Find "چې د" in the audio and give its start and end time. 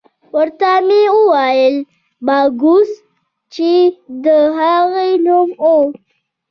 3.53-4.25